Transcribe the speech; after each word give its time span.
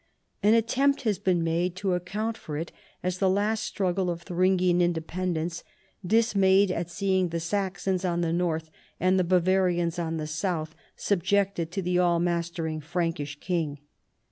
An 0.41 0.55
attempt 0.55 1.03
has 1.03 1.19
been 1.19 1.43
made 1.43 1.75
to 1.75 1.93
account 1.93 2.35
for 2.35 2.57
it 2.57 2.71
as 3.03 3.19
the 3.19 3.29
last 3.29 3.61
struggle 3.61 4.09
of 4.09 4.23
Thuringian 4.23 4.81
independence, 4.81 5.63
dismayed 6.03 6.71
at 6.71 6.87
seeino; 6.87 7.29
the 7.29 7.39
Saxons 7.39 8.03
on 8.03 8.21
the 8.21 8.33
north 8.33 8.71
and 8.99 9.19
the 9.19 9.23
Bavarians 9.23 9.99
on 9.99 10.17
the 10.17 10.25
south 10.25 10.73
subjected 10.95 11.69
to 11.69 11.83
the 11.83 11.99
all 11.99 12.19
mastering 12.19 12.81
Frankish 12.81 13.39
king. 13.39 13.77